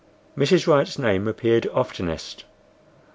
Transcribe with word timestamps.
Mrs. 0.35 0.65
Wright's 0.65 0.97
name 0.97 1.27
appeared 1.27 1.67
oftenest. 1.73 2.43